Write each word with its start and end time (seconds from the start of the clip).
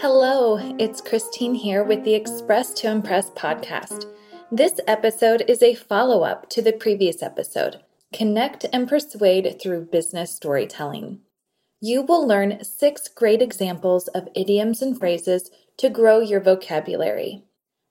Hello, 0.00 0.58
it's 0.78 1.00
Christine 1.00 1.56
here 1.56 1.82
with 1.82 2.04
the 2.04 2.14
Express 2.14 2.72
to 2.74 2.88
Impress 2.88 3.30
podcast. 3.30 4.04
This 4.48 4.78
episode 4.86 5.42
is 5.48 5.60
a 5.60 5.74
follow 5.74 6.22
up 6.22 6.48
to 6.50 6.62
the 6.62 6.72
previous 6.72 7.20
episode 7.20 7.82
Connect 8.12 8.64
and 8.72 8.88
Persuade 8.88 9.60
Through 9.60 9.86
Business 9.86 10.30
Storytelling. 10.30 11.22
You 11.80 12.02
will 12.02 12.24
learn 12.24 12.62
six 12.62 13.08
great 13.08 13.42
examples 13.42 14.06
of 14.06 14.28
idioms 14.36 14.82
and 14.82 14.96
phrases 14.96 15.50
to 15.78 15.90
grow 15.90 16.20
your 16.20 16.40
vocabulary. 16.40 17.42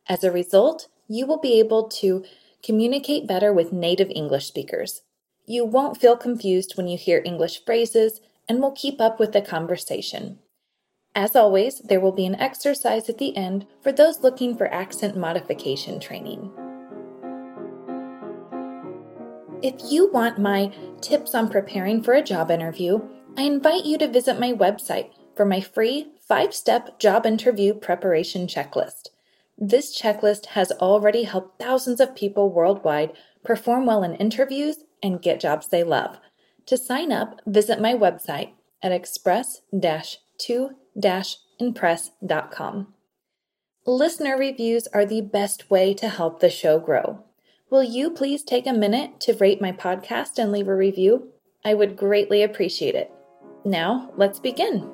As 0.07 0.23
a 0.23 0.31
result, 0.31 0.87
you 1.09 1.25
will 1.25 1.41
be 1.41 1.59
able 1.59 1.89
to 1.89 2.23
communicate 2.63 3.27
better 3.27 3.51
with 3.51 3.73
native 3.73 4.09
English 4.15 4.45
speakers. 4.45 5.01
You 5.45 5.65
won't 5.65 5.99
feel 5.99 6.15
confused 6.15 6.77
when 6.77 6.87
you 6.87 6.97
hear 6.97 7.21
English 7.25 7.65
phrases 7.65 8.21
and 8.47 8.61
will 8.61 8.71
keep 8.71 9.01
up 9.01 9.19
with 9.19 9.33
the 9.33 9.41
conversation. 9.41 10.39
As 11.17 11.35
always, 11.35 11.79
there 11.79 11.99
will 11.99 12.11
be 12.11 12.27
an 12.27 12.35
exercise 12.35 13.09
at 13.09 13.17
the 13.17 13.35
end 13.35 13.65
for 13.81 13.91
those 13.91 14.21
looking 14.21 14.55
for 14.55 14.71
accent 14.71 15.17
modification 15.17 15.99
training. 15.99 16.51
If 19.63 19.91
you 19.91 20.11
want 20.11 20.37
my 20.37 20.71
tips 21.01 21.33
on 21.33 21.49
preparing 21.49 22.03
for 22.03 22.13
a 22.13 22.21
job 22.21 22.51
interview, 22.51 23.01
I 23.35 23.41
invite 23.41 23.83
you 23.83 23.97
to 23.97 24.07
visit 24.07 24.39
my 24.39 24.53
website 24.53 25.09
for 25.35 25.43
my 25.43 25.59
free 25.59 26.11
five 26.21 26.53
step 26.53 26.99
job 26.99 27.25
interview 27.25 27.73
preparation 27.73 28.45
checklist. 28.45 29.09
This 29.57 29.99
checklist 29.99 30.45
has 30.57 30.71
already 30.73 31.23
helped 31.23 31.59
thousands 31.59 31.99
of 31.99 32.15
people 32.15 32.51
worldwide 32.51 33.11
perform 33.43 33.87
well 33.87 34.03
in 34.03 34.13
interviews 34.17 34.83
and 35.01 35.19
get 35.19 35.39
jobs 35.39 35.69
they 35.69 35.83
love. 35.83 36.19
To 36.67 36.77
sign 36.77 37.11
up, 37.11 37.41
visit 37.47 37.81
my 37.81 37.95
website 37.95 38.51
at 38.83 38.91
express 38.91 39.61
2 40.37 40.69
impress.com. 41.59 42.93
Listener 43.85 44.37
reviews 44.37 44.87
are 44.87 45.05
the 45.05 45.21
best 45.21 45.69
way 45.69 45.93
to 45.93 46.09
help 46.09 46.39
the 46.39 46.49
show 46.49 46.79
grow. 46.79 47.23
Will 47.69 47.83
you 47.83 48.11
please 48.11 48.43
take 48.43 48.67
a 48.67 48.73
minute 48.73 49.19
to 49.21 49.33
rate 49.33 49.61
my 49.61 49.71
podcast 49.71 50.37
and 50.37 50.51
leave 50.51 50.67
a 50.67 50.75
review? 50.75 51.29
I 51.63 51.73
would 51.73 51.97
greatly 51.97 52.43
appreciate 52.43 52.95
it. 52.95 53.11
Now, 53.65 54.11
let's 54.15 54.39
begin. 54.39 54.89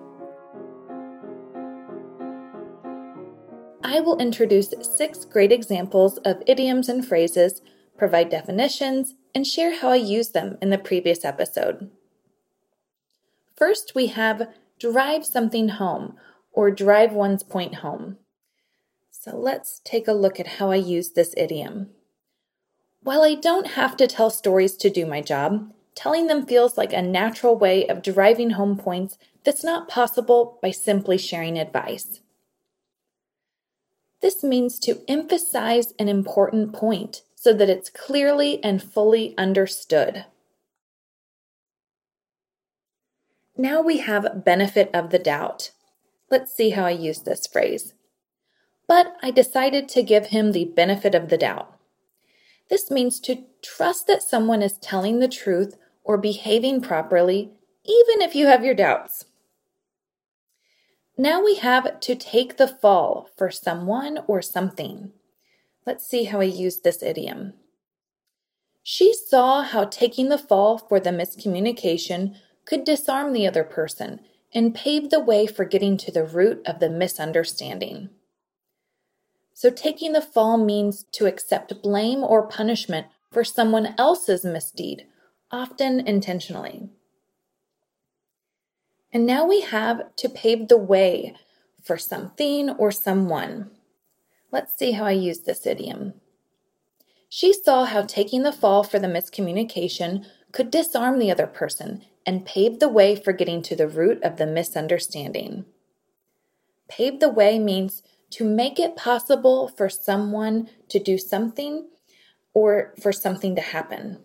I 3.84 4.00
will 4.00 4.18
introduce 4.18 4.74
six 4.82 5.24
great 5.26 5.52
examples 5.52 6.18
of 6.20 6.42
idioms 6.48 6.90
and 6.90 7.06
phrases, 7.06 7.62
provide 7.98 8.30
definitions, 8.30 9.14
and 9.36 9.46
share 9.46 9.80
how 9.80 9.90
I 9.90 9.96
use 9.96 10.30
them 10.30 10.58
in 10.62 10.70
the 10.70 10.78
previous 10.78 11.24
episode. 11.24 11.92
First, 13.56 13.94
we 13.94 14.08
have 14.08 14.48
drive 14.92 15.26
something 15.26 15.70
home 15.70 16.18
or 16.52 16.70
drive 16.70 17.14
one's 17.14 17.42
point 17.42 17.76
home. 17.76 18.18
So 19.10 19.38
let's 19.38 19.80
take 19.86 20.10
a 20.10 20.14
look 20.14 20.42
at 20.42 20.58
how 20.58 20.72
I 20.72 20.76
use 20.76 21.12
this 21.12 21.34
idiom. 21.38 21.92
While 23.02 23.22
I 23.22 23.36
don't 23.36 23.68
have 23.80 23.96
to 23.96 24.08
tell 24.08 24.30
stories 24.30 24.76
to 24.78 24.90
do 24.90 25.06
my 25.06 25.22
job, 25.22 25.72
telling 25.96 26.28
them 26.28 26.46
feels 26.46 26.78
like 26.78 26.92
a 26.92 27.02
natural 27.02 27.58
way 27.58 27.88
of 27.88 28.02
driving 28.02 28.52
home 28.52 28.78
points 28.78 29.18
that's 29.46 29.64
not 29.64 29.88
possible 29.88 30.60
by 30.62 30.72
simply 30.72 31.18
sharing 31.18 31.58
advice. 31.58 32.20
This 34.22 34.44
means 34.44 34.80
to 34.80 35.02
emphasize 35.08 35.94
an 35.98 36.10
important 36.10 36.74
point 36.74 37.22
so 37.36 37.54
that 37.54 37.70
it's 37.70 37.90
clearly 37.90 38.62
and 38.62 38.84
fully 38.84 39.34
understood. 39.38 40.26
Now 43.56 43.82
we 43.82 43.98
have 44.00 44.44
benefit 44.44 44.90
of 44.94 45.12
the 45.12 45.20
doubt. 45.20 45.72
Let's 46.32 46.56
see 46.56 46.72
how 46.72 46.86
I 46.86 46.92
use 46.92 47.20
this 47.20 47.46
phrase. 47.46 47.94
But 48.88 49.16
I 49.22 49.30
decided 49.30 49.88
to 49.90 50.02
give 50.04 50.28
him 50.28 50.52
the 50.52 50.66
benefit 50.66 51.14
of 51.14 51.30
the 51.30 51.38
doubt. 51.38 51.78
This 52.70 52.90
means 52.90 53.20
to 53.22 53.44
trust 53.62 54.08
that 54.08 54.24
someone 54.24 54.62
is 54.64 54.78
telling 54.80 55.20
the 55.20 55.28
truth 55.28 55.78
or 56.04 56.18
behaving 56.18 56.82
properly, 56.82 57.52
even 57.86 58.22
if 58.22 58.34
you 58.34 58.48
have 58.48 58.66
your 58.66 58.74
doubts. 58.74 59.26
Now 61.18 61.44
we 61.44 61.56
have 61.56 62.00
to 62.00 62.16
take 62.16 62.58
the 62.58 62.68
fall 62.68 63.30
for 63.38 63.52
someone 63.52 64.20
or 64.26 64.42
something. 64.42 65.12
Let's 65.86 66.08
see 66.08 66.24
how 66.24 66.40
I 66.40 66.46
use 66.46 66.80
this 66.80 67.04
idiom. 67.04 67.54
She 68.82 69.14
saw 69.14 69.62
how 69.62 69.86
taking 69.86 70.30
the 70.30 70.38
fall 70.38 70.80
for 70.80 71.00
the 71.00 71.12
miscommunication 71.12 72.36
could 72.66 72.84
disarm 72.84 73.34
the 73.34 73.48
other 73.48 73.64
person 73.64 74.20
and 74.54 74.76
pave 74.76 75.10
the 75.10 75.20
way 75.20 75.48
for 75.48 75.66
getting 75.66 75.98
to 75.98 76.12
the 76.12 76.24
root 76.24 76.62
of 76.66 76.80
the 76.80 76.90
misunderstanding. 76.90 78.10
So, 79.54 79.70
taking 79.70 80.14
the 80.14 80.22
fall 80.22 80.58
means 80.58 81.06
to 81.14 81.26
accept 81.26 81.82
blame 81.82 82.24
or 82.24 82.48
punishment 82.48 83.08
for 83.32 83.44
someone 83.44 83.96
else's 83.98 84.44
misdeed, 84.44 85.06
often 85.52 86.06
intentionally. 86.08 86.90
And 89.12 89.26
now 89.26 89.46
we 89.46 89.62
have 89.62 90.16
to 90.18 90.30
pave 90.30 90.68
the 90.68 90.78
way 90.78 91.36
for 91.84 91.98
something 91.98 92.72
or 92.72 92.92
someone. 92.92 93.70
Let's 94.52 94.76
see 94.78 94.92
how 94.92 95.06
I 95.06 95.12
use 95.12 95.40
this 95.40 95.66
idiom. 95.68 96.14
She 97.30 97.54
saw 97.54 97.86
how 97.86 98.04
taking 98.04 98.44
the 98.44 98.52
fall 98.52 98.84
for 98.84 99.00
the 99.00 99.08
miscommunication 99.08 100.26
could 100.54 100.72
disarm 100.72 101.20
the 101.20 101.30
other 101.30 101.48
person 101.48 102.06
and 102.26 102.46
pave 102.46 102.80
the 102.80 102.88
way 102.88 103.16
for 103.16 103.34
getting 103.34 103.62
to 103.64 103.76
the 103.76 103.88
root 103.88 104.24
of 104.24 104.38
the 104.38 104.46
misunderstanding. 104.48 105.66
Pave 106.88 107.20
the 107.20 107.30
way 107.30 107.60
means 107.60 108.04
to 108.30 108.46
make 108.46 108.80
it 108.80 108.96
possible 108.96 109.68
for 109.68 109.90
someone 109.90 110.70
to 110.88 111.00
do 111.00 111.18
something 111.18 111.90
or 112.54 112.94
for 113.02 113.12
something 113.12 113.56
to 113.56 113.62
happen. 113.62 114.20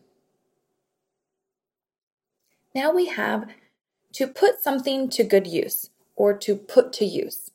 Now 2.75 2.93
we 2.93 3.07
have 3.07 3.49
to 4.13 4.27
put 4.27 4.63
something 4.63 5.09
to 5.11 5.25
good 5.25 5.47
use 5.47 5.91
or 6.15 6.37
to 6.39 6.55
put 6.55 6.93
to 6.95 7.05
use. 7.05 7.51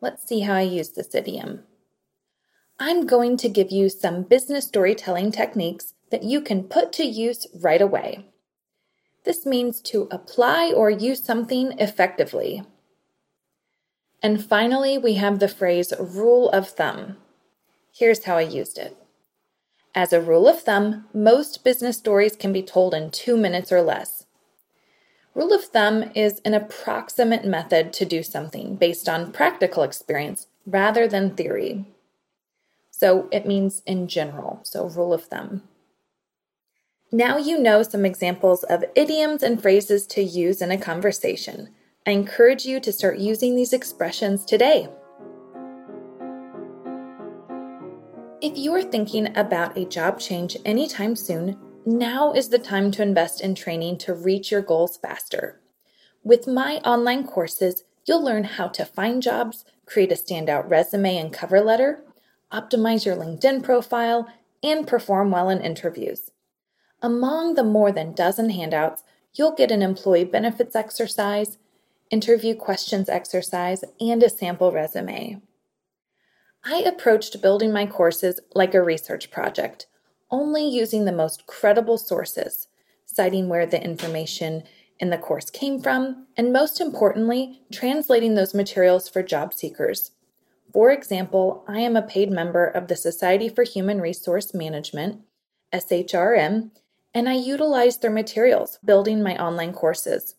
Let's 0.00 0.26
see 0.26 0.40
how 0.40 0.54
I 0.54 0.62
use 0.62 0.90
this 0.90 1.14
idiom. 1.14 1.64
I'm 2.78 3.06
going 3.06 3.38
to 3.38 3.48
give 3.48 3.70
you 3.70 3.88
some 3.88 4.22
business 4.22 4.66
storytelling 4.66 5.32
techniques 5.32 5.94
that 6.10 6.22
you 6.22 6.40
can 6.40 6.64
put 6.64 6.92
to 6.94 7.04
use 7.04 7.46
right 7.54 7.82
away. 7.82 8.26
This 9.24 9.44
means 9.44 9.80
to 9.82 10.08
apply 10.10 10.72
or 10.72 10.88
use 10.88 11.22
something 11.22 11.72
effectively. 11.78 12.62
And 14.22 14.44
finally, 14.44 14.98
we 14.98 15.14
have 15.14 15.38
the 15.38 15.48
phrase 15.48 15.92
rule 15.98 16.48
of 16.50 16.68
thumb. 16.68 17.16
Here's 17.92 18.24
how 18.24 18.36
I 18.36 18.42
used 18.42 18.78
it. 18.78 18.96
As 19.94 20.12
a 20.12 20.20
rule 20.20 20.48
of 20.48 20.60
thumb, 20.60 21.06
most 21.14 21.64
business 21.64 21.96
stories 21.96 22.36
can 22.36 22.52
be 22.52 22.62
told 22.62 22.94
in 22.94 23.10
two 23.10 23.36
minutes 23.36 23.72
or 23.72 23.82
less. 23.82 24.26
Rule 25.34 25.52
of 25.52 25.64
thumb 25.64 26.10
is 26.14 26.40
an 26.44 26.54
approximate 26.54 27.44
method 27.44 27.92
to 27.94 28.04
do 28.04 28.22
something 28.22 28.76
based 28.76 29.08
on 29.08 29.32
practical 29.32 29.82
experience 29.82 30.46
rather 30.66 31.06
than 31.06 31.34
theory. 31.34 31.84
So 32.90 33.28
it 33.30 33.46
means 33.46 33.82
in 33.86 34.08
general, 34.08 34.60
so 34.62 34.88
rule 34.88 35.12
of 35.12 35.24
thumb. 35.24 35.62
Now 37.12 37.36
you 37.36 37.60
know 37.60 37.84
some 37.84 38.04
examples 38.04 38.64
of 38.64 38.84
idioms 38.96 39.44
and 39.44 39.62
phrases 39.62 40.08
to 40.08 40.22
use 40.22 40.60
in 40.60 40.72
a 40.72 40.78
conversation. 40.78 41.68
I 42.04 42.10
encourage 42.10 42.66
you 42.66 42.80
to 42.80 42.92
start 42.92 43.18
using 43.18 43.54
these 43.54 43.72
expressions 43.72 44.44
today. 44.44 44.88
If 48.42 48.58
you 48.58 48.74
are 48.74 48.82
thinking 48.82 49.36
about 49.36 49.78
a 49.78 49.84
job 49.84 50.18
change 50.18 50.56
anytime 50.64 51.14
soon, 51.14 51.56
now 51.84 52.32
is 52.32 52.48
the 52.48 52.58
time 52.58 52.90
to 52.92 53.02
invest 53.02 53.40
in 53.40 53.54
training 53.54 53.98
to 53.98 54.12
reach 54.12 54.50
your 54.50 54.62
goals 54.62 54.96
faster. 54.96 55.60
With 56.24 56.48
my 56.48 56.78
online 56.78 57.24
courses, 57.24 57.84
you'll 58.04 58.24
learn 58.24 58.42
how 58.42 58.66
to 58.66 58.84
find 58.84 59.22
jobs, 59.22 59.64
create 59.84 60.10
a 60.10 60.16
standout 60.16 60.68
resume 60.68 61.16
and 61.16 61.32
cover 61.32 61.60
letter, 61.60 62.02
optimize 62.52 63.06
your 63.06 63.14
LinkedIn 63.14 63.62
profile, 63.62 64.26
and 64.60 64.88
perform 64.88 65.30
well 65.30 65.48
in 65.48 65.60
interviews. 65.60 66.32
Among 67.06 67.54
the 67.54 67.62
more 67.62 67.92
than 67.92 68.14
dozen 68.14 68.50
handouts, 68.50 69.04
you'll 69.32 69.54
get 69.54 69.70
an 69.70 69.80
employee 69.80 70.24
benefits 70.24 70.74
exercise, 70.74 71.56
interview 72.10 72.56
questions 72.56 73.08
exercise, 73.08 73.84
and 74.00 74.20
a 74.24 74.28
sample 74.28 74.72
resume. 74.72 75.40
I 76.64 76.78
approached 76.78 77.40
building 77.40 77.72
my 77.72 77.86
courses 77.86 78.40
like 78.56 78.74
a 78.74 78.82
research 78.82 79.30
project, 79.30 79.86
only 80.32 80.68
using 80.68 81.04
the 81.04 81.12
most 81.12 81.46
credible 81.46 81.96
sources, 81.96 82.66
citing 83.04 83.48
where 83.48 83.66
the 83.66 83.80
information 83.80 84.64
in 84.98 85.10
the 85.10 85.16
course 85.16 85.48
came 85.48 85.80
from, 85.80 86.26
and 86.36 86.52
most 86.52 86.80
importantly, 86.80 87.62
translating 87.72 88.34
those 88.34 88.52
materials 88.52 89.08
for 89.08 89.22
job 89.22 89.54
seekers. 89.54 90.10
For 90.72 90.90
example, 90.90 91.64
I 91.68 91.78
am 91.78 91.94
a 91.94 92.02
paid 92.02 92.32
member 92.32 92.66
of 92.66 92.88
the 92.88 92.96
Society 92.96 93.48
for 93.48 93.62
Human 93.62 94.00
Resource 94.00 94.52
Management, 94.52 95.20
SHRM, 95.72 96.72
and 97.16 97.30
I 97.30 97.32
utilize 97.32 97.96
their 97.96 98.10
materials 98.10 98.78
building 98.84 99.22
my 99.22 99.42
online 99.42 99.72
courses. 99.72 100.34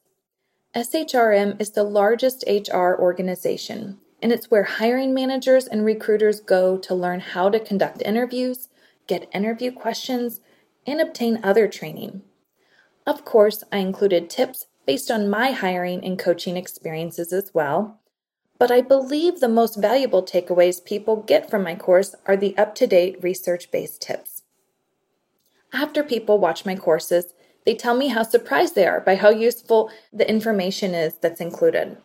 SHRM 0.75 1.59
is 1.59 1.71
the 1.71 1.81
largest 1.81 2.43
HR 2.47 2.93
organization, 2.93 3.97
and 4.21 4.31
it's 4.31 4.51
where 4.51 4.63
hiring 4.63 5.11
managers 5.11 5.65
and 5.65 5.83
recruiters 5.83 6.39
go 6.39 6.77
to 6.77 6.93
learn 6.93 7.19
how 7.19 7.49
to 7.49 7.59
conduct 7.59 8.03
interviews, 8.03 8.69
get 9.07 9.27
interview 9.33 9.71
questions, 9.71 10.39
and 10.85 11.01
obtain 11.01 11.39
other 11.41 11.67
training. 11.67 12.21
Of 13.07 13.25
course, 13.25 13.63
I 13.71 13.79
included 13.79 14.29
tips 14.29 14.67
based 14.85 15.09
on 15.09 15.31
my 15.31 15.53
hiring 15.53 16.05
and 16.05 16.19
coaching 16.19 16.57
experiences 16.57 17.33
as 17.33 17.55
well. 17.55 17.99
But 18.59 18.69
I 18.69 18.81
believe 18.81 19.39
the 19.39 19.47
most 19.47 19.81
valuable 19.81 20.21
takeaways 20.21 20.85
people 20.85 21.23
get 21.23 21.49
from 21.49 21.63
my 21.63 21.73
course 21.73 22.13
are 22.27 22.37
the 22.37 22.55
up 22.55 22.75
to 22.75 22.85
date 22.85 23.17
research 23.23 23.71
based 23.71 24.03
tips. 24.03 24.36
After 25.77 26.01
people 26.03 26.39
watch 26.39 26.65
my 26.65 26.75
courses, 26.75 27.35
they 27.63 27.75
tell 27.75 27.95
me 27.95 28.07
how 28.07 28.23
surprised 28.23 28.73
they 28.73 28.87
are 28.87 28.99
by 28.99 29.15
how 29.15 29.29
useful 29.29 29.91
the 30.11 30.27
information 30.27 30.95
is 30.95 31.13
that's 31.21 31.39
included. 31.39 31.97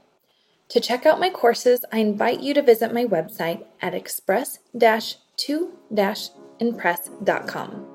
To 0.69 0.79
check 0.79 1.07
out 1.07 1.19
my 1.19 1.31
courses, 1.31 1.83
I 1.91 2.01
invite 2.01 2.41
you 2.41 2.53
to 2.53 2.61
visit 2.61 2.93
my 2.93 3.07
website 3.07 3.65
at 3.81 3.95
express 3.95 4.59
2 4.79 5.73
impress.com. 6.61 7.87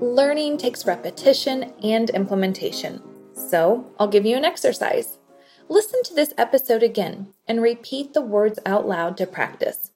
Learning 0.00 0.58
takes 0.58 0.86
repetition 0.86 1.72
and 1.80 2.10
implementation. 2.10 3.00
So, 3.34 3.88
I'll 4.00 4.08
give 4.08 4.26
you 4.26 4.36
an 4.36 4.44
exercise. 4.44 5.18
Listen 5.68 6.02
to 6.02 6.14
this 6.14 6.34
episode 6.36 6.82
again 6.82 7.32
and 7.46 7.62
repeat 7.62 8.14
the 8.14 8.20
words 8.20 8.58
out 8.66 8.88
loud 8.88 9.16
to 9.18 9.26
practice. 9.28 9.92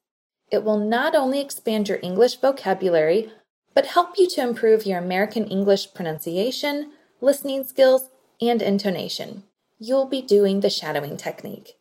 It 0.50 0.64
will 0.64 0.78
not 0.78 1.14
only 1.14 1.40
expand 1.40 1.88
your 1.88 1.98
English 2.02 2.36
vocabulary, 2.36 3.32
but 3.74 3.86
help 3.86 4.18
you 4.18 4.28
to 4.30 4.40
improve 4.40 4.86
your 4.86 4.98
American 4.98 5.46
English 5.46 5.94
pronunciation, 5.94 6.92
listening 7.20 7.64
skills, 7.64 8.10
and 8.40 8.62
intonation. 8.62 9.44
You'll 9.78 10.06
be 10.06 10.22
doing 10.22 10.60
the 10.60 10.70
shadowing 10.70 11.16
technique. 11.16 11.74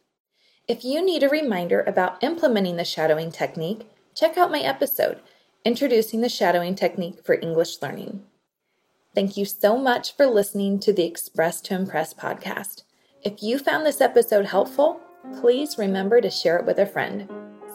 If 0.67 0.83
you 0.83 1.03
need 1.03 1.23
a 1.23 1.29
reminder 1.29 1.81
about 1.81 2.21
implementing 2.21 2.75
the 2.75 2.83
shadowing 2.83 3.31
technique, 3.31 3.89
check 4.13 4.37
out 4.37 4.51
my 4.51 4.59
episode, 4.59 5.21
Introducing 5.65 6.21
the 6.21 6.29
Shadowing 6.29 6.75
Technique 6.75 7.25
for 7.25 7.35
English 7.35 7.81
Learning. 7.81 8.23
Thank 9.13 9.35
you 9.35 9.45
so 9.45 9.77
much 9.77 10.15
for 10.15 10.25
listening 10.25 10.79
to 10.79 10.93
the 10.93 11.03
Express 11.03 11.59
to 11.61 11.75
Impress 11.75 12.13
podcast. 12.13 12.83
If 13.23 13.41
you 13.43 13.59
found 13.59 13.85
this 13.85 13.99
episode 13.99 14.45
helpful, 14.45 15.01
please 15.41 15.77
remember 15.77 16.21
to 16.21 16.29
share 16.29 16.57
it 16.57 16.65
with 16.65 16.79
a 16.79 16.85
friend. 16.85 17.27